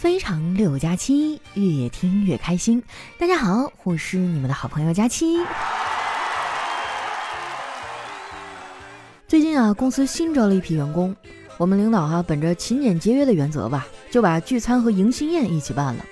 [0.00, 2.82] 非常六加七，越听越开心。
[3.18, 5.36] 大家好，我是你们的好朋友佳期。
[9.28, 11.14] 最近啊，公司新招了一批员工，
[11.58, 16.02] 我们领导哈本着勤俭节约的原则吧，就把聚餐和迎新宴一起办了。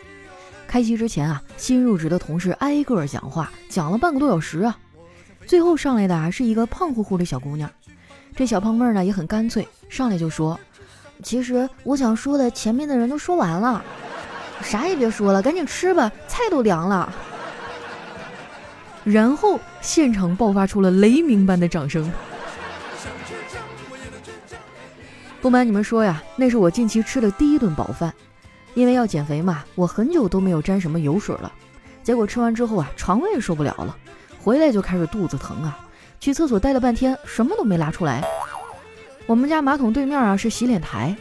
[0.66, 4.79] 开席之前啊，新入职的同事挨个讲话，讲了半个多小时啊。
[5.46, 7.70] 最后上来的啊是一个胖乎乎的小姑娘，
[8.36, 10.61] 这小胖妹儿呢也很干脆，上来就说。
[11.23, 13.84] 其实我想说的，前面的人都说完了，
[14.62, 17.12] 啥也别说了，赶紧吃吧，菜都凉了。
[19.05, 22.10] 然后现场爆发出了雷鸣般的掌声。
[25.41, 28.12] 不瞒你们说呀，那是我近期吃的第一顿饱饭，
[28.74, 31.52] 因为要减肥嘛，我很久都没有沾什么油水了。
[32.02, 33.96] 结果吃完之后啊，肠胃受不了了，
[34.43, 35.79] 回来就开始肚子疼啊，
[36.21, 38.23] 去厕所待了半天，什么都没拉出来。
[39.28, 41.14] 我们家马桶对面啊是洗脸台，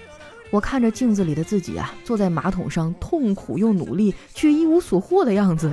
[0.49, 5.69] 我看着镜子里的自己啊，坐在马桶上痛苦又努力却一无所获的样子，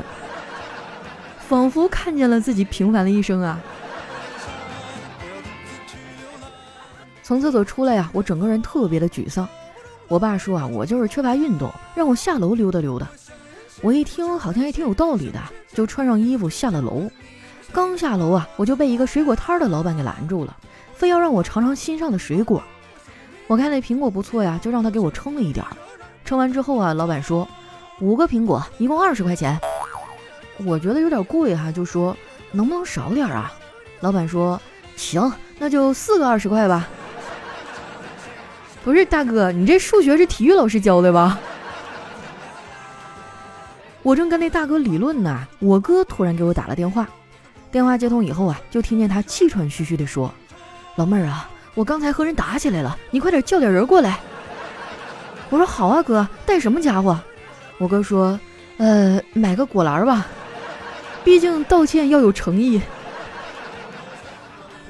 [1.38, 3.60] 仿佛看见了自己平凡的一生啊。
[7.22, 9.48] 从厕所出来呀，我整个人特别的沮丧。
[10.08, 13.06] 我爸说啊，我就是缺乏运动，让我下楼溜达溜达。
[13.80, 15.40] 我一听好像也挺有道理的，
[15.72, 17.08] 就穿上衣服下了楼。
[17.70, 20.56] 刚下楼啊，我就被一个水果摊的老板给拦住了。
[20.96, 22.62] 非要让我尝尝新上的水果，
[23.46, 25.76] 我看那苹果不错呀，就让他给我称了一点儿。
[26.24, 27.46] 称完之后啊，老板说
[28.00, 29.58] 五个苹果一共二十块钱，
[30.64, 32.16] 我觉得有点贵哈，就说
[32.52, 33.52] 能不能少点啊？
[34.00, 34.60] 老板说
[34.96, 36.88] 行，那就四个二十块吧。
[38.82, 41.38] 不是大哥，你这数学是体育老师教的吧？
[44.02, 47.08] 我正跟那大哥理论呢，我哥突然给我打了电话，
[47.72, 50.32] 电话接通以后啊，就听见他气喘吁吁地说。
[50.96, 54.20] 老妹儿啊，我刚才和人打起来了，你快点叫点人过来。
[55.50, 57.18] 我说好啊，哥，带什么家伙？
[57.78, 58.38] 我哥说，
[58.78, 60.26] 呃，买个果篮吧，
[61.24, 62.80] 毕竟道歉要有诚意。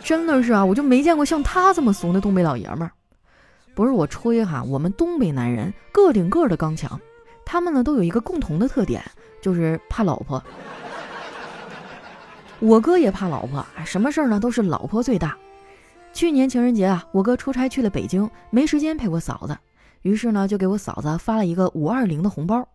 [0.02, 2.90] 真的是啊，我就没见过像他这么怂的东北老爷们儿。
[3.74, 7.00] 不是我吹哈，我们东北男人个顶个的刚强，
[7.46, 9.02] 他们呢都有一个共同的特点，
[9.40, 10.42] 就是怕老婆。
[12.60, 15.36] 我哥也怕老婆，什么事儿呢都是老婆最大。
[16.14, 19.58] 去年情人节啊，我哥出差去了北京，没时间陪我嫂子，
[20.02, 22.66] 于是呢就给我嫂子发了一个五二零的红包。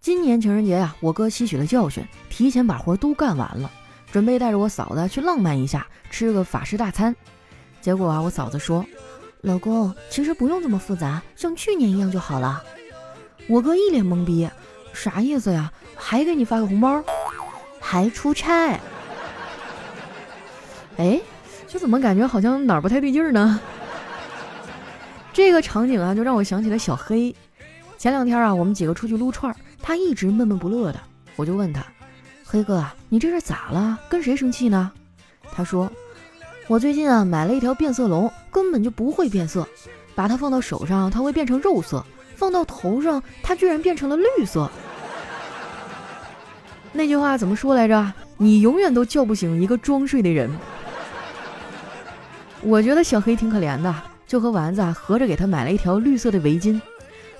[0.00, 3.70] 今年情人节呀，我哥吸取了教训，提前把活都干完了，
[4.10, 7.14] 准备带着我嫂子去浪漫一下，吃个法式大餐。
[7.80, 8.84] 结果啊，我嫂子说
[9.42, 12.64] ：“老公，其实不用这么复杂，像去年一样就好了。”
[13.46, 14.50] 我哥一脸懵逼，
[14.92, 15.72] 啥意思呀？
[15.94, 17.00] 还给你发个红包？
[17.80, 18.80] 还出差？
[20.96, 21.20] 哎。
[21.72, 23.58] 这怎么感觉好像哪儿不太对劲儿呢？
[25.32, 27.34] 这个场景啊，就让我想起了小黑。
[27.96, 31.00] 前两天啊，我们几个出去撸串儿，他一直闷闷不乐的。
[31.34, 31.82] 我就问他
[32.44, 33.98] ：“黑哥啊，你这是咋了？
[34.10, 34.92] 跟谁生气呢？”
[35.50, 35.90] 他说
[36.68, 39.66] ：“我最近啊买了一条变色龙，根本就不会变色。
[40.14, 42.04] 把它放到手上，它会变成肉色；
[42.36, 44.70] 放到头上，它居然变成了绿色。”
[46.92, 48.12] 那句话怎么说来着？
[48.36, 50.50] 你永远都叫不醒一个装睡的人。
[52.64, 53.94] 我觉得小黑挺可怜的，
[54.26, 56.80] 就和丸子啊合着给他买了一条绿色的围巾，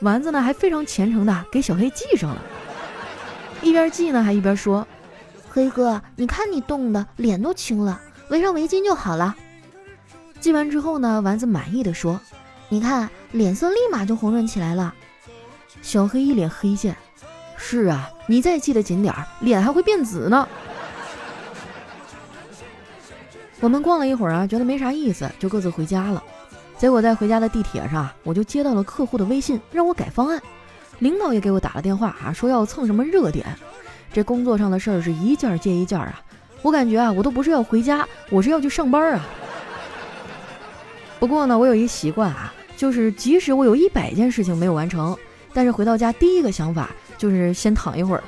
[0.00, 2.42] 丸子呢还非常虔诚的给小黑系上了，
[3.62, 4.86] 一边系呢还一边说
[5.48, 8.00] ：“黑哥，你看你冻的脸都青了，
[8.30, 9.36] 围上围巾就好了。”
[10.40, 12.20] 系完之后呢，丸子满意的说
[12.68, 14.92] ：“你看脸色立马就红润起来了。”
[15.82, 16.96] 小黑一脸黑线
[17.56, 20.48] ：“是啊，你再系得紧点儿，脸还会变紫呢。”
[23.62, 26.20] 我们逛了一会儿啊，觉得没啥意思，就各自回家了。
[26.76, 30.42] 结果在回家的地铁上，我就接到了客户的微信，让我改方案。
[30.98, 33.46] 领导也给我打了电话啊，说要蹭什么热点。
[34.12, 36.20] 这工作上的事儿是一件接一件啊，
[36.60, 39.24] 我感觉啊，我都不是要回家，我是要去上班啊。
[41.20, 45.16] 不过呢，我有一习惯啊，就是即使我有一百件事情没有完成，
[45.54, 48.24] 但是回到家第一个想法就是先躺一会儿。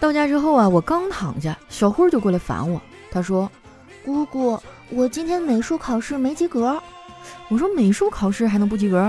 [0.00, 2.82] 到家之后啊，我刚躺下，小辉就过来烦我。
[3.08, 3.48] 他说
[4.04, 4.60] ：“姑姑，
[4.90, 6.76] 我今天美术考试没及格。”
[7.48, 9.08] 我说：“美术考试还能不及格？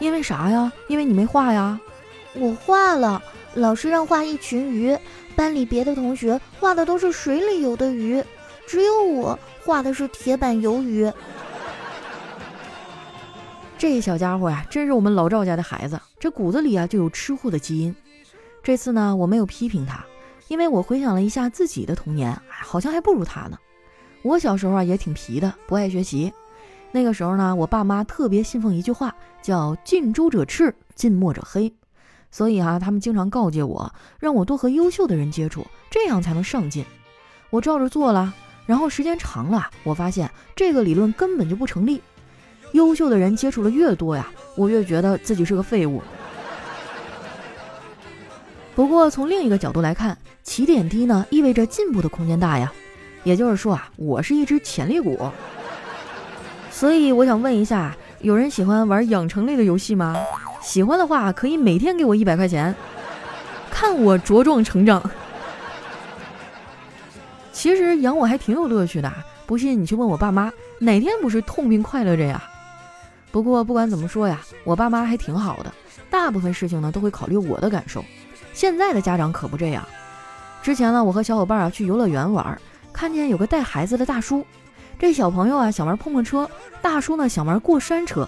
[0.00, 0.72] 因为啥呀？
[0.88, 1.78] 因为你没画呀。”
[2.32, 3.22] 我画了，
[3.52, 4.98] 老师让画一群鱼，
[5.34, 8.24] 班里别的同学画的都是水里游的鱼，
[8.66, 11.12] 只有我画的是铁板鱿鱼。
[13.76, 17.94] 这小家伙呀，真是我们老赵家的孩子，这骨子里啊就有吃货的基因。
[18.62, 20.02] 这次呢，我没有批评他。
[20.48, 23.58] 因为我回想了一下自己的童年，哎，好像还不如他呢。
[24.22, 26.32] 我小时候啊也挺皮的，不爱学习。
[26.92, 31.72] 那个时候呢，我爸妈特别信奉一句话，叫“近朱者赤，近墨者黑”，
[32.30, 36.84] 所以啊，他们经常告诫我，让我多和优秀的人接触，这样才能上进。
[37.50, 38.32] 我照着做了，
[38.66, 42.00] 然后时间长了，我发现这个理论根本就不成立。
[42.72, 46.02] 优秀的人接触的越多呀，我越觉得自己是个废物。
[48.76, 52.70] 不过从另一个角度来看，起点低呢，意味着进步的空间大呀。
[53.24, 55.18] 也就是说啊，我是一只潜力股。
[56.70, 60.14] 所以我想问一下，有人喜欢玩养成类的游戏吗？
[60.60, 62.74] 喜欢的话，可以每天给我一百块钱，
[63.70, 65.02] 看我茁壮成长。
[67.50, 69.10] 其实养我还挺有乐趣的，
[69.46, 72.44] 不信你去问我爸妈，哪天不是痛并快乐着呀？
[73.32, 75.72] 不过不管怎么说呀，我爸妈还挺好的，
[76.10, 78.04] 大部分事情呢都会考虑我的感受。
[78.56, 79.86] 现在的家长可不这样。
[80.62, 82.58] 之前呢，我和小伙伴啊去游乐园玩，
[82.90, 84.46] 看见有个带孩子的大叔。
[84.98, 86.48] 这小朋友啊想玩碰碰车，
[86.80, 88.26] 大叔呢想玩过山车，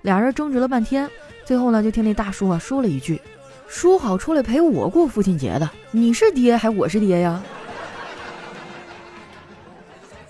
[0.00, 1.10] 俩人争执了半天，
[1.44, 3.20] 最后呢就听那大叔啊说了一句
[3.68, 7.42] ：“说好出来陪我过父亲节的，你是爹还我是爹呀？”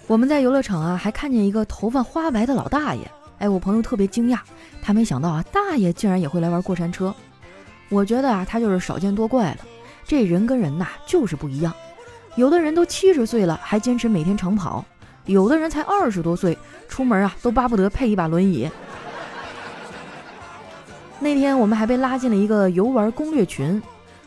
[0.09, 3.09] 我们在游乐场啊还看见一个头发花白的老大爷，
[3.39, 4.41] 哎，我朋友特别惊讶，
[4.83, 7.15] 他没想到啊大爷竟然也会来玩过山车。
[7.89, 9.59] 我觉得啊他就是少见多怪了，
[10.05, 11.73] 这人跟人呐就是不一样，
[12.37, 14.85] 有的人都七十岁了还坚持每天长跑。
[15.27, 16.57] 有的人才二十多岁，
[16.89, 18.71] 出门啊都巴不得配一把轮椅。
[21.21, 23.83] 那天我们还被拉进了一个游玩攻略群，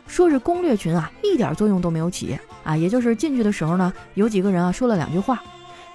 [0.06, 2.76] 说是攻略群啊，一点作用都没有起啊。
[2.76, 5.42] 也就是进去的时候呢，有几个人啊说了两句话，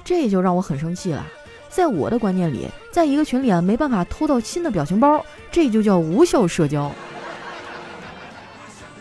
[0.03, 1.25] 这就让我很生气了。
[1.69, 6.91] 在我的观念里，在一个群里啊没办法偷到新的表情包，这就叫无效社交。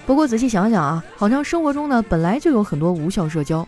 [0.07, 3.67] 不过仔细想想啊，好像生活中呢本来就有很多无效社交。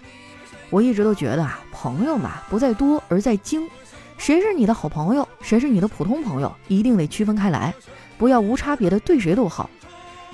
[0.70, 3.68] 我一直都觉得啊，朋友嘛，不在多而在精。
[4.16, 7.74] 谁是你的好朋友，谁是你的普通朋友，一定得区分开来，
[8.16, 9.68] 不要无差别的对谁都好。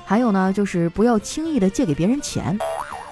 [0.05, 2.59] 还有呢，就是不要轻易的借给别人钱，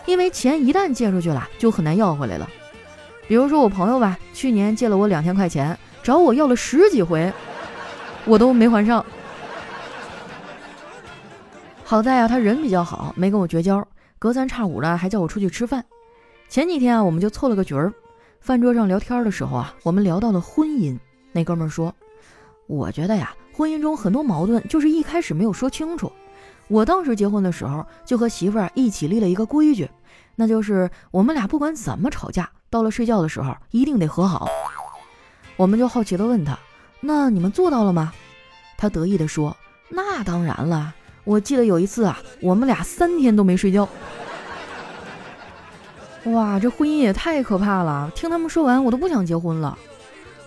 [0.05, 2.49] 因为钱一旦借出去了，就很难要回来了。
[3.27, 7.33] 比如说我朋友吧，去年借了我两千块钱，找我要了十几回，
[8.27, 9.05] 我都没还上。
[11.93, 13.87] 好在啊，他人比较好，没跟我绝交，
[14.19, 15.85] 隔三差五的还叫我出去吃饭。
[16.49, 17.93] 前几天啊，我们就凑了个局儿，
[18.41, 20.99] 饭桌上聊天的时候啊，我们聊到了婚姻。
[21.33, 21.95] 那哥们儿说
[22.67, 26.11] ：“我觉得呀，婚姻中很多矛盾就是一开始没有说清楚。
[26.69, 29.87] 我当时结婚的时候，就和媳妇儿一起立了一个规矩，
[30.35, 34.49] 那就是我们俩不管怎么吵架，到了睡觉的时候一定得和好。”
[35.59, 36.59] 我们就好奇的问他
[37.03, 38.15] ：“那你们做到了吗？”
[38.79, 39.55] 他得意的说
[39.93, 40.95] ：“那当然了，
[41.25, 43.89] 我记得有一次啊，我们俩三天都没睡觉。”
[46.27, 48.11] 哇，这婚姻也太可怕了！
[48.15, 49.77] 听他们说完，我都不想结婚了。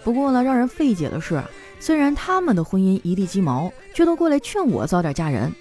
[0.06, 1.44] 不过呢，让人费解的是，
[1.82, 5.52] 虽然他们的婚姻一地鸡毛，却都过来劝我早点嫁人，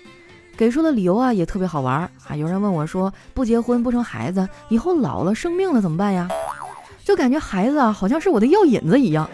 [0.56, 2.36] 给出的理由啊也特别好玩啊。
[2.36, 6.28] 有人问我说，不结婚不生孩子，以后老了生病了怎么办呀？
[7.04, 9.28] 就感觉孩子啊好像是我的药引子一样。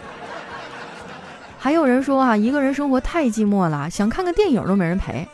[1.59, 5.27] 还有人说啊，一个人生活太寂寞了，想看个电影都没人陪。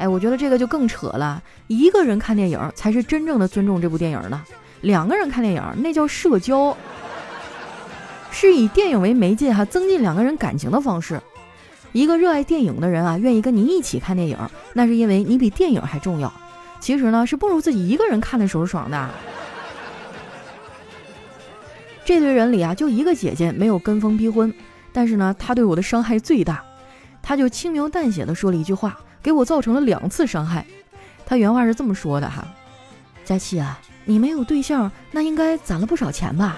[0.00, 4.42] 哎，我觉得这个就更扯了，一个人看电影才是真正的尊重这部电影呢。
[4.80, 6.74] 两个人看电影，那叫社交，
[8.30, 11.20] 是以电影为媒介哈，增进两个人感情的方式。
[11.92, 14.38] 一个热爱电影的人啊，愿意跟你一起看电影，
[14.72, 16.32] 那是因为你比电影还重要。
[16.80, 19.10] 其实呢，是不如自己一个人看的时候爽的。
[22.06, 24.54] 这堆人里啊，就一个姐姐没有跟风逼婚，
[24.94, 26.64] 但是呢，她对我的伤害最大。
[27.20, 30.66] 她就轻描淡写的说了一句话，给我造成了两次伤害。
[31.24, 32.46] 他原话是这么说的哈
[33.24, 36.56] ：“佳琪啊。”你没有对象，那应该攒了不少钱吧？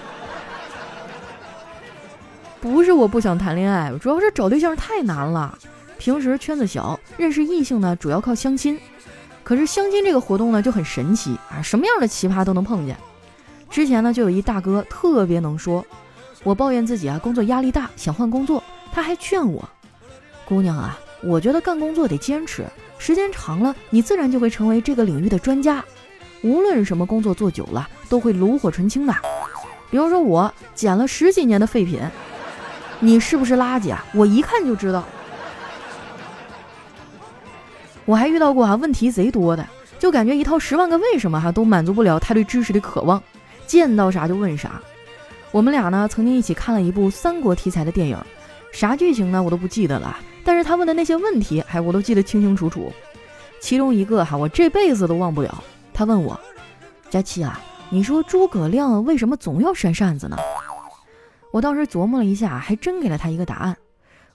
[2.62, 5.58] 不是我不想谈恋爱，主要是找对象太难了。
[5.98, 8.80] 平时圈子小，认识异性呢主要靠相亲。
[9.42, 12.96] 可是相亲这个活动呢就很神奇啊，什么样的奇葩都能碰见。
[13.68, 15.84] 之前呢就有一大哥特别能说，
[16.44, 19.68] 我抱怨自己啊工作压力大，想换工作，他还劝我，
[20.46, 22.64] 姑娘啊，我觉得干工作得坚持，
[22.98, 25.84] 时间长了，你自然就会成为这个领域的专家。
[26.42, 29.14] 无论什么工作做久了，都会炉火纯青的。
[29.90, 32.00] 比如说我捡了十几年的废品，
[32.98, 34.04] 你是不是垃圾啊？
[34.14, 35.04] 我一看就知道。
[38.04, 39.64] 我还遇到过啊，问题贼多的，
[40.00, 43.22] 就感觉一套十万个为什么哈都满足不了他对知识的渴望，
[43.64, 44.82] 见到啥就问啥。
[45.52, 48.18] 我们俩呢曾经一起看了一部三国题材的电影，
[48.72, 52.92] 啥剧情呢我都不记得了，但是他问的那些问题，哎我都记得清清楚楚。
[53.60, 55.62] 其中一个哈我这辈子都忘不了。
[55.94, 56.38] 他问我
[57.08, 60.36] ：“佳琪啊，你说诸葛亮为什么总要扇扇子呢？”
[61.52, 63.76] 我当时琢磨了一下，还真给了他一个答案。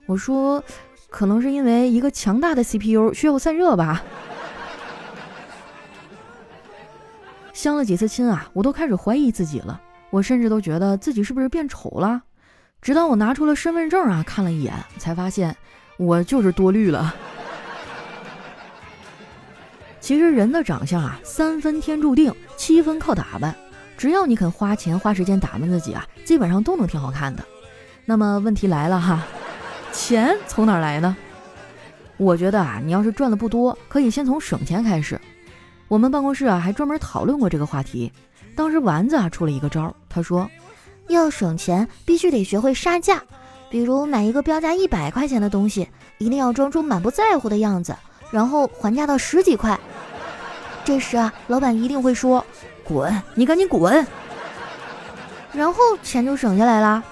[0.05, 0.63] 我说，
[1.09, 4.03] 可能是因为一个强大的 CPU 需要散热吧。
[7.51, 9.81] 相了几次亲啊，我都开始怀疑自己了。
[10.11, 12.21] 我甚至都觉得自己是不是变丑了。
[12.81, 15.57] 直到我拿出了身份证啊，看了一眼，才发现
[15.97, 17.13] 我就是多虑了。
[19.99, 23.53] 其实人的长相啊，三分天注定，七分靠打扮。
[23.97, 27.43] 只要你肯花钱花时间打扮自己啊，基本上都能挺好看的。
[28.05, 29.25] 那么问题来了哈，
[29.91, 31.17] 钱从哪来呢？
[32.15, 35.19] 我觉得啊，你要是赚的不多，可以先从省钱开始。
[35.87, 38.11] 我们办公室啊，还专门讨论过这个话题。
[38.55, 40.49] 当时丸子啊出了一个招，他说，
[41.09, 43.21] 要省钱必须得学会杀价。
[43.69, 47.95] 比如买一个标价一百块钱的东西，一定要装出满不在乎的样子，
[48.31, 49.79] 然后还价到十几块。
[50.85, 52.45] 这时啊，老板一定会说。
[52.83, 53.13] 滚！
[53.35, 54.07] 你赶紧滚！
[55.51, 57.03] 然后钱就省下来了。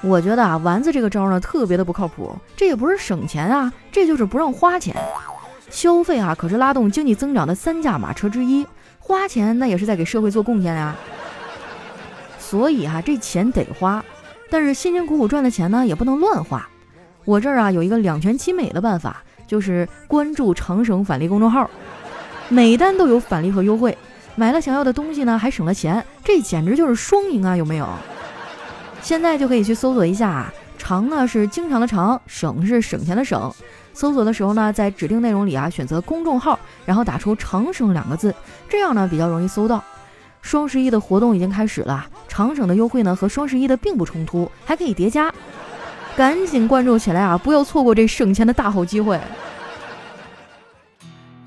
[0.00, 2.34] 我觉得啊，丸子这个招呢特别的不靠谱。
[2.56, 4.96] 这也不是省钱啊，这就是不让花钱。
[5.70, 8.66] 消费啊，可是拉动经济增长的三驾马车之一。
[8.98, 10.96] 花钱那也是在给社会做贡献呀。
[12.40, 14.04] 所以啊，这钱得花，
[14.50, 16.68] 但是辛辛苦苦赚的钱呢，也不能乱花。
[17.24, 21.68] 我这儿啊有一个两全其美的办法，就是关注长省返利公众号，
[22.48, 23.96] 每单都有返利和优惠。
[24.36, 27.56] 买了想要的东西呢，还省了钱，这简直就是双赢啊！
[27.56, 27.88] 有没有？
[29.00, 33.52] 现在就可以去搜索一下啊，长呢是经常的长，省是省钱的省。
[33.94, 38.34] 搜索的时候呢，在指定内容里啊，选择公众号，然后打出“长省”两个字，
[38.68, 39.82] 这样呢比较容易搜到。
[40.46, 45.34] 双十一的活动已经开始了，长省的优惠呢和双十一的并不冲突，还可以叠加，
[46.16, 49.20] 赶紧关注起来啊，不要错过这省钱的大好机会。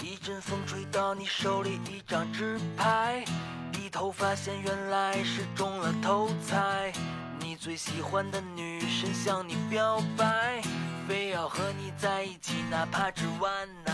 [0.04, 3.24] 一阵风吹到你手里一张纸牌，
[3.72, 6.92] 低头发现原来是中了头彩。
[7.40, 10.62] 你最喜欢的女神向你表白，
[11.08, 13.50] 非要和你在一起，哪怕只玩
[13.86, 13.94] 奶。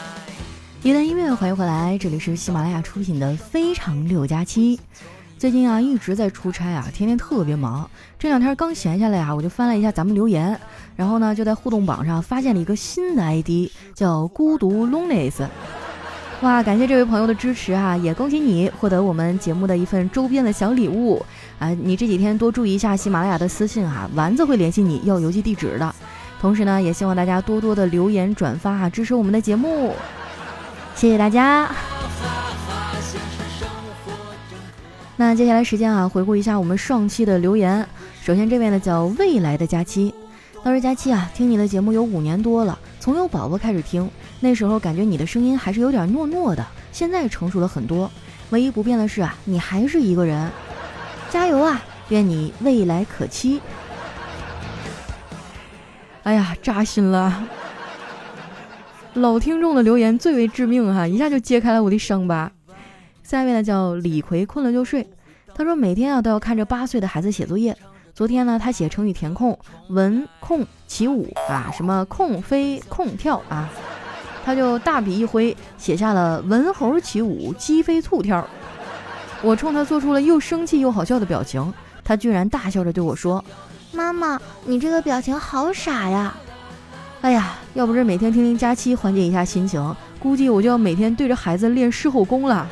[0.86, 4.78] 一段音乐，欢迎回来，这里是喜马拉雅出品的《非常六加七》。
[5.36, 7.90] 最近啊一直在出差啊，天天特别忙。
[8.20, 10.60] 这两天刚闲下来啊，我就翻了一下咱们留言，
[10.96, 15.48] 然后呢就在互动榜上发现了一个新的 ID，叫孤独 Loneliness。
[16.42, 21.20] 哇，感谢这位朋友的支持哈，也恭喜你获得我们节目的一份周边的小礼物
[21.58, 21.70] 啊！
[21.70, 25.96] 你这几天多注意一下喜马拉雅的私信哈，丸子会联系你要邮寄地址的。
[26.40, 29.96] 同时呢，也希望大家多多的留言转发啊，支持我们的节目，
[30.96, 31.70] 谢谢大家。
[35.18, 37.88] 那接下来时间啊，回顾一下我们上期的留言。
[38.22, 40.14] 首先这位呢叫未来的佳期，
[40.64, 44.10] 他说佳期啊，听你的节目有五年多了，从有宝宝开始听。
[44.40, 48.10] 那时候感觉你的声音还是有点糯糯的，现在成熟了很多。
[48.50, 50.50] 唯一不变的是啊，你还是一个人。
[51.30, 51.82] 加油啊！
[52.10, 53.62] 愿你未来可期。
[56.24, 57.44] 哎呀，扎心了！
[59.16, 62.52] 老听众的留言最为致命哈，一下就揭开了我的伤疤。
[63.24, 65.10] 下一位呢叫李逵，困了就睡。
[65.56, 67.76] 他说每天啊都要看着八岁的孩子写作业。
[68.14, 69.58] 昨天呢，他写成语填空，
[69.90, 73.70] 文控起舞啊，什么控飞控跳啊。
[74.44, 78.46] 他就大笔一挥，写下了“文猴起舞，鸡飞兔跳”。
[79.42, 83.44] 我冲他做出了又生气又好笑的表情，他居然大笑着对我说
[83.92, 86.36] ：“妈妈，你这个表情好傻呀！”
[87.22, 92.66] 哎呀，要不是每天听听佳期缓解一下心情，估计我就要每天对着孩子练狮吼功了。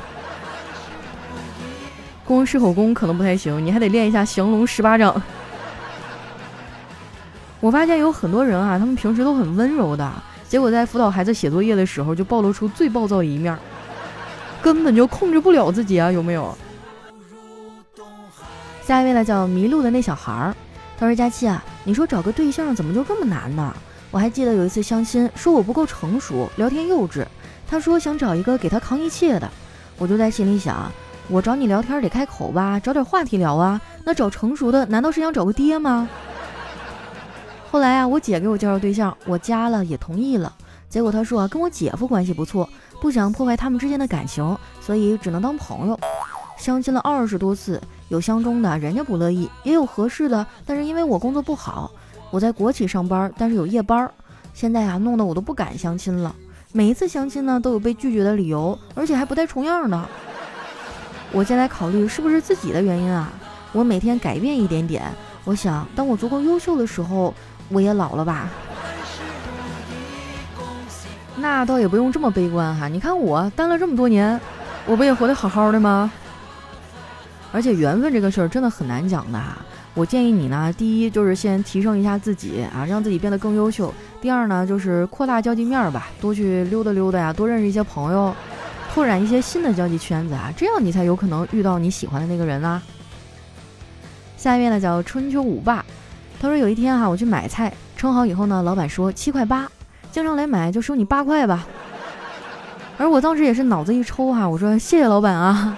[2.23, 5.21] 光狮吼功可能不太行，你还得练一下降龙十八掌。
[7.59, 10.09] 我发现有很多人啊，他们平时都很温柔的。
[10.47, 13.57] 结果在辅导孩子写作业的时候，就暴露出最暴躁的一面，
[14.61, 16.09] 根本就控制不了自己啊！
[16.09, 16.57] 有没有？
[18.81, 20.55] 下一位呢，叫迷路的那小孩儿，
[20.97, 23.75] 他说：“佳期啊，你说找个对象怎么就这么难呢？
[24.13, 27.25] 我还记得有一次相亲，说我不够成熟，聊天幼稚。
[27.67, 29.49] 他说想找一个给他扛一切的，
[29.97, 30.91] 我就在心里想，
[31.29, 33.81] 我找你聊天得开口吧，找点话题聊啊。
[34.05, 36.07] 那找成熟的，难道是想找个爹吗？”
[37.71, 40.53] 后来啊，我姐给我介绍对象，我加了也同意了。
[40.87, 42.69] 结果她说啊，跟我姐夫关系不错，
[43.01, 45.99] 不想破坏他们之间的感情，所以只能当朋友。
[46.55, 51.89] 相亲了二十多次，有相中的，人家不乐意；也有合适的，但是因为我工作不好，
[52.33, 54.09] 我在国企上班，但是有夜班。
[54.55, 56.35] 现在啊，弄得我都不敢相亲了。
[56.71, 60.09] 每一次相亲呢，都有被拒绝的理由，而且还不带重样的。
[61.31, 63.31] 我现在考虑是不是自己的原因啊？
[63.71, 65.03] 我每天改变一点点，
[65.43, 67.31] 我想当我足够优秀的时候。
[67.69, 68.49] 我也老了吧？
[71.37, 72.87] 那倒也不用这么悲观哈。
[72.87, 74.39] 你看我单了这么多年，
[74.85, 76.11] 我不也活得好好的吗？
[77.51, 79.57] 而且缘分这个事儿真的很难讲的哈。
[79.95, 83.93] 我建议你呢，第一就是先提升一下自己啊，让自己变得更优秀。
[84.19, 88.33] 第二呢，就是扩大交际面儿吧，多去溜达溜达呀，多认识一些朋友，
[88.91, 92.81] 拓展一些新的交际圈子啊，这样你才有可能遇到你喜欢的那个人啊。
[94.35, 95.85] 下一位呢叫春秋五霸，
[96.39, 99.69] 他说有一天哈，我去买菜，称好以后呢，老板说七块八，
[100.11, 101.67] 经常来买就收你八块吧。
[102.97, 105.77] 而我当时也是脑子一抽哈，我说谢谢老板啊。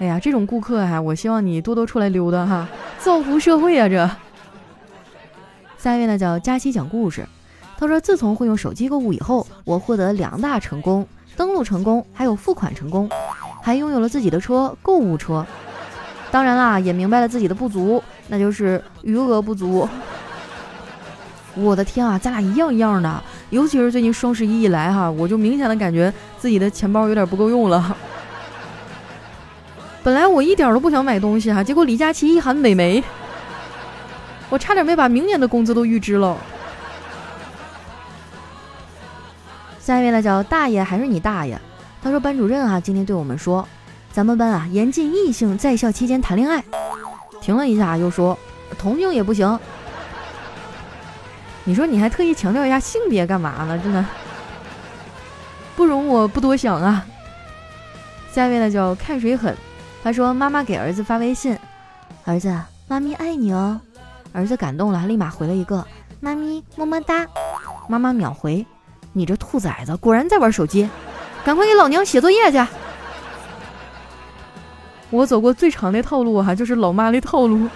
[0.00, 2.66] 哎呀，这种顾客哈，我希望你多多出来溜达哈，
[2.98, 3.88] 造福社会啊！
[3.88, 4.10] 这
[5.78, 7.24] 下一位呢叫佳期讲故事，
[7.78, 13.08] 他说自从会用手机购物以后，我获得两大成功：登录成功，还有付款成功，
[13.62, 15.46] 还拥有了自己的车——购物车。
[16.32, 19.88] 当然啦，也明白了自己的不足，那就是余额不足。
[21.54, 27.96] 我的天啊，咱俩一样一样的，尤其是最近双十一以来哈，我就明显的感觉自己的钱包有点不够用了。
[30.04, 33.02] 本来我一点都不想买东西哈，结果李佳琦一喊美眉，
[34.50, 36.36] 我差点没把明年的工资都预支了。
[39.80, 41.58] 下一位呢叫大爷还是你大爷？
[42.02, 43.66] 他说班主任啊，今天对我们说，
[44.12, 46.62] 咱们班啊严禁异性在校期间谈恋爱。
[47.40, 48.38] 停了一下又说
[48.78, 49.58] 同性也不行。
[51.64, 53.78] 你说你还特意强调一下性别干嘛呢？
[53.78, 54.04] 真的
[55.74, 57.06] 不容我不多想啊。
[58.30, 59.56] 下一位呢叫看谁狠。
[60.04, 61.58] 他说：“妈妈给儿子发微信，
[62.26, 62.54] 儿子，
[62.86, 63.80] 妈咪爱你哦。”
[64.34, 65.82] 儿子感动了，立马回了一个
[66.20, 67.26] “妈咪么么哒”。
[67.88, 68.66] 妈妈秒回
[69.14, 70.90] ：“你这兔崽子，果然在玩手机，
[71.42, 72.62] 赶快给老娘写作业去。”
[75.08, 77.66] 我走过最长的套路哈，就是老妈的套路。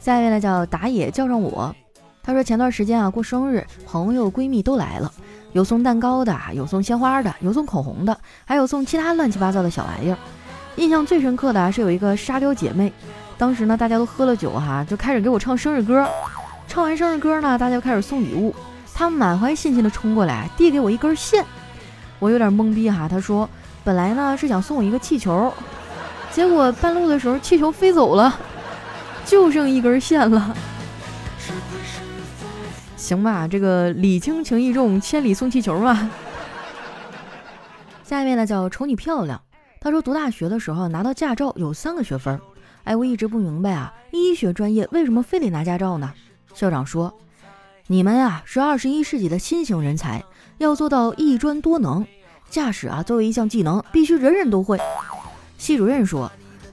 [0.00, 1.72] 下一位呢叫打野叫上我，
[2.20, 5.12] 他说前段时间啊过生日，朋友闺蜜都来了。
[5.52, 10.16] 有送蛋糕的，有送鲜花的，有送口红的，还有送其他乱七八糟的小玩意儿。
[10.76, 12.92] 印象最深刻的啊是有一个沙雕姐妹，
[13.38, 16.06] 当时呢大家都喝了酒哈，就开始给我唱生日歌。
[16.68, 18.54] 唱完生日歌呢，大家就开始送礼物。
[18.92, 21.44] 她满怀信心的冲过来，递给我一根线。
[22.18, 23.48] 我有点懵逼哈，她说
[23.84, 25.52] 本来呢是想送我一个气球，
[26.30, 28.34] 结果半路的时候气球飞走了，
[29.24, 30.54] 就剩一根线了。
[33.06, 36.10] 行吧，这个礼轻情意重，千里送气球嘛。
[38.02, 39.40] 下一位呢叫瞅你漂亮，
[39.80, 42.40] 他说读大学的时候拿到驾照有三个学分，
[42.82, 46.12] 哎，我一直不明白啊，医学专业为什么非得拿驾照呢？
[46.52, 47.14] 校长说，
[47.86, 50.24] 你们呀是二十一世纪的新型人才，
[50.58, 52.04] 要做到一专多能，
[52.50, 54.80] 驾驶啊作为一项技能必须人人都会。
[55.58, 56.28] 系主任说，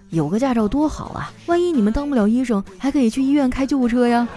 [0.09, 4.27] 有个驾照多好啊，万一你们当不了医生，还可以去医院开救护车呀。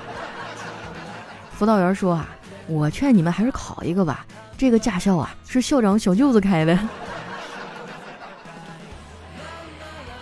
[1.56, 2.28] 辅导员说啊，
[2.66, 4.26] 我劝你们还是考一个吧。
[4.58, 6.78] 这个驾校啊，是校长小舅子开的。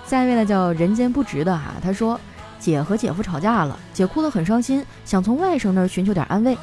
[0.07, 1.73] 下一位呢，叫人间不值的哈。
[1.83, 2.21] 他说，
[2.61, 6.57] 姐和姐夫吵架了，姐哭得很伤心，想从外甥那儿寻求点安慰。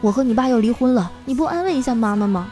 [0.00, 2.48] 我和你爸要离婚了，你不安慰一下妈妈吗？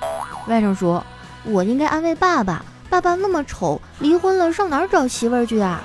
[0.46, 1.04] 外甥说，
[1.42, 5.80] 我应该安慰爸爸，爸爸那么丑，离婚了上哪儿找媳妇儿去啊？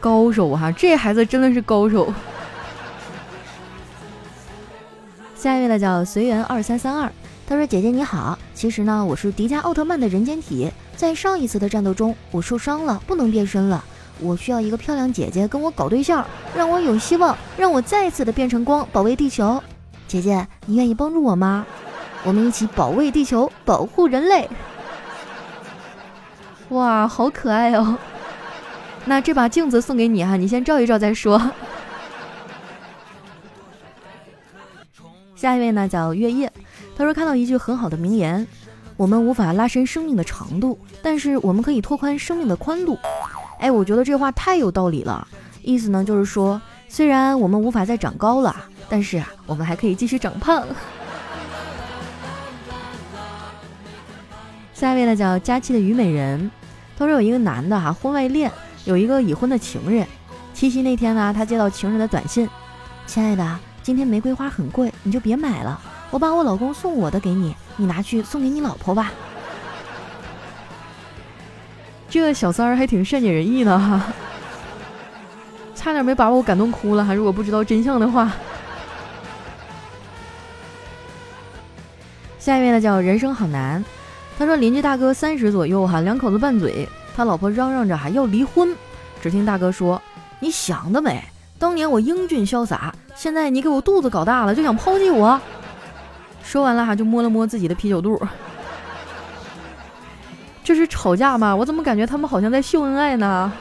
[0.00, 2.10] 高手哈，这孩子真的是高手。
[5.42, 7.10] 下一位呢叫随缘二三三二，
[7.48, 13.82] 他说：“姐姐你好，其实呢我是迪迦奥特曼的人间体，在上一次的战斗中我受伤了，不能变身了，
[14.20, 16.24] 我需要一个漂亮姐姐跟我搞对象，
[16.54, 19.60] 让我有希望，让我再次的变成光，保卫地球。
[20.06, 21.66] 姐姐，你愿意帮助我吗？
[22.22, 24.48] 我们一起保卫地球，保护人类。
[26.68, 27.98] 哇，好可爱哦！
[29.06, 31.42] 那这把镜子送给你哈，你先照一照再说。”
[35.42, 36.52] 下一位呢叫月夜，
[36.96, 38.46] 他说看到一句很好的名言：
[38.96, 42.96] 我们无法拉伸生命的长度，但是我们可以拓宽生命的宽度。
[43.58, 45.26] 哎，我觉得这话太有道理了。
[45.60, 48.54] 意思呢就是说，虽然我们无法再长高了，
[48.88, 50.64] 但是啊，我们还可以继续长胖。
[54.72, 56.48] 下一位呢叫佳期的虞美人，
[56.96, 58.48] 他说有一个男的哈婚外恋，
[58.84, 60.06] 有一个已婚的情人。
[60.54, 62.48] 七夕那天呢，他接到情人的短信
[63.08, 65.80] ：“亲爱的。”今天玫瑰花很贵，你就别买了。
[66.10, 69.10] 我把我老公送我的给你，你拿去送给你老婆吧。
[72.08, 74.02] 这小三儿还挺善解人意的哈，
[75.74, 77.04] 差点没把我感动哭了。
[77.04, 78.30] 还如果不知道真相的话，
[82.38, 83.84] 下一位呢叫人生好难。
[84.38, 88.76] 他说邻居大哥三十左右哈，两口子拌嘴，他老婆嚷嚷着还要离婚。
[89.20, 90.00] 只听大哥说
[90.38, 91.24] ：“你想得美。”
[91.62, 95.40] 当年我英俊潇洒，现在你给我肚子搞大了，就想抛弃我。
[96.42, 98.20] 说完了哈，就摸了摸自己的啤酒肚。
[100.64, 101.54] 这是吵架吗？
[101.54, 103.52] 我怎么感觉他们好像在秀恩爱呢？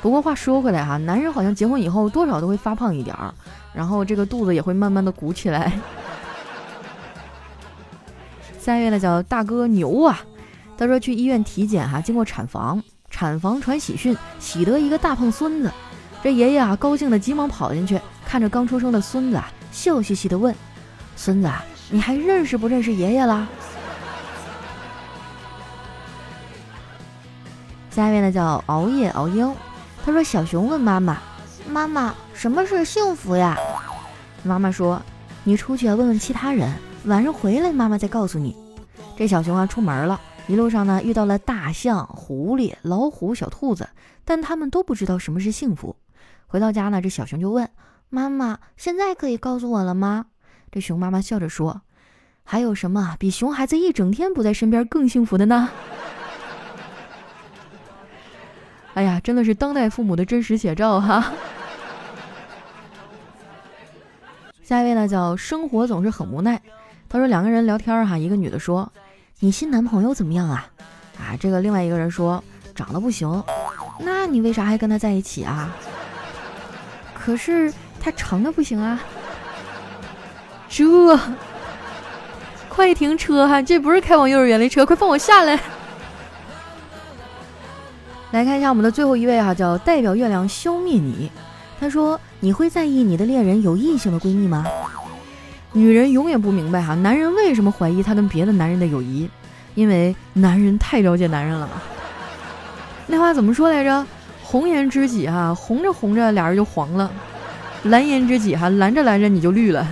[0.00, 3.34] 不过话说回来哈，男人好像结婚以后多少都会发胖一点儿，
[3.74, 5.72] 然后这个肚子也会慢慢的鼓起来。
[8.60, 10.20] 下一位呢叫大哥牛啊，
[10.78, 15.68] 他说去医院体检哈，经过产房，产房传喜讯，喜得一个大胖孙子。
[16.22, 20.54] 这爷爷啊高兴的急忙跑进去，看着刚出生的孙子啊，笑嘻嘻的问
[21.16, 21.50] ：“孙子，
[21.90, 23.48] 你还认识不认识爷爷啦？”
[27.90, 29.52] 下一位呢叫熬夜熬鹰。
[30.04, 31.18] 他说：“小熊问妈妈，
[31.68, 33.56] 妈妈，什么是幸福呀？”
[34.44, 35.00] 妈妈说
[35.42, 36.70] ：“你出去，问问其他人，
[37.06, 38.54] 晚上回来，妈妈再告诉你。”
[39.16, 43.88] 这小熊啊，出门了，一路上呢，遇到了大象、狐狸、老虎、小兔子，
[44.24, 45.96] 但他们都不知道什么是幸福。
[46.50, 47.70] 回到家呢，这小熊就问
[48.08, 50.26] 妈妈：“现在可以告诉我了吗？”
[50.72, 51.82] 这熊妈妈笑着说
[52.42, 55.68] ：“还有什么比熊孩子一整天不在身边更幸福的呢？”
[58.94, 61.32] 哎呀，真的是当代父母的真实写照哈！
[64.64, 66.60] 下一位呢，叫生活总是很无奈。
[67.08, 68.92] 他说两个人聊天哈，一个女的说
[69.38, 70.66] ：“你新男朋友怎么样啊？”
[71.16, 72.42] 啊，这个另外一个人说
[72.74, 73.40] ：“长得不行。”
[74.02, 75.72] 那你为啥还跟他在一起啊？
[77.22, 78.98] 可是他长得不行啊。
[80.68, 81.18] 这，
[82.68, 83.60] 快停车哈！
[83.60, 85.60] 这不是开往幼儿园的车，快放我下来！
[88.30, 91.30] 来看一下我们的最后一位哈，叫代表月亮消灭你。
[91.80, 94.64] 他说：“你会在意你的恋人有异性的闺蜜吗？”
[95.72, 99.28] 女人永远不明白哈，男人为什么怀疑他跟别的男人的友谊？
[99.74, 101.68] 因为男人太了解男人了。
[103.06, 104.06] 那话怎么说来着？
[104.50, 107.08] 红颜知己哈，红着红着俩人就黄了；
[107.84, 109.86] 蓝颜知己哈，蓝着蓝着你就绿了。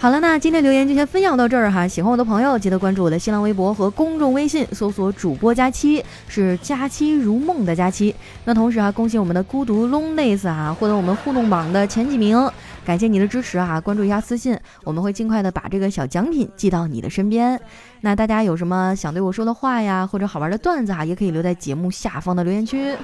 [0.00, 1.86] 好了，那今天留言就先分享到这儿哈。
[1.86, 8.12] 喜欢我的朋友，记得关注我的新浪微博和公众微信，搜索“主播佳期”，是“佳期如梦”的佳期。
[8.44, 12.36] 那同时啊，恭喜我们的孤独 loneless 啊，获得我们互动榜的前几名，
[12.88, 13.78] 感谢你的支持啊！
[13.78, 17.60] 关注一下私信，我们会尽快的把这个小奖品寄到你的身边。
[18.00, 22.96] 那大家有什么想对我说的话呀，或者好玩的段子啊，也可以留在节目下方的留言区。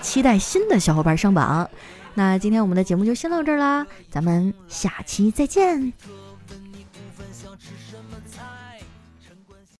[0.00, 1.68] 期待新的小伙伴上榜。
[2.14, 5.92] 那今天我们的节目就先到这儿啦，咱们下期再见。